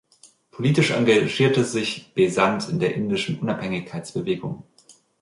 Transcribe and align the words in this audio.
Politisch 0.49 0.89
engagierte 0.89 1.63
sich 1.63 2.11
Besant 2.15 2.67
in 2.69 2.79
der 2.79 2.95
indischen 2.95 3.37
Unabhängigkeitsbewegung. 3.37 4.63